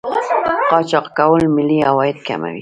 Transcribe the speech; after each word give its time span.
قاچاق 0.69 1.05
کول 1.17 1.41
ملي 1.55 1.77
عواید 1.89 2.17
کموي. 2.27 2.59